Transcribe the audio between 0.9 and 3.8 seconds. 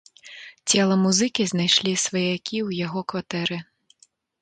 музыкі знайшлі сваякі ў яго кватэры.